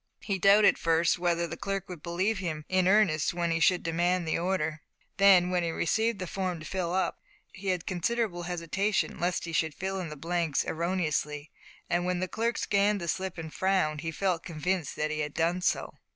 He 0.21 0.39
doubted, 0.39 0.79
first, 0.79 1.19
whether 1.19 1.45
the 1.45 1.55
clerk 1.55 1.87
would 1.87 2.01
believe 2.01 2.39
him 2.39 2.65
in 2.67 2.87
earnest 2.87 3.35
when 3.35 3.51
he 3.51 3.59
should 3.59 3.83
demand 3.83 4.27
the 4.27 4.35
order. 4.35 4.81
Then, 5.17 5.51
when 5.51 5.61
he 5.61 5.69
received 5.69 6.17
the 6.17 6.25
form 6.25 6.59
to 6.59 6.65
fill 6.65 6.91
up, 6.91 7.21
he 7.53 7.67
had 7.67 7.85
considerable 7.85 8.41
hesitation 8.49 9.19
lest 9.19 9.45
he 9.45 9.53
should 9.53 9.75
fill 9.75 9.99
in 9.99 10.09
the 10.09 10.15
blanks 10.15 10.65
erroneously, 10.65 11.51
and 11.87 12.03
when 12.03 12.19
the 12.19 12.27
clerk 12.27 12.57
scanned 12.57 12.99
the 12.99 13.07
slip 13.07 13.37
and 13.37 13.53
frowned, 13.53 14.01
he 14.01 14.09
felt 14.09 14.41
convinced 14.41 14.95
that 14.95 15.11
he 15.11 15.19
had 15.19 15.35
done 15.35 15.61
so. 15.61 15.93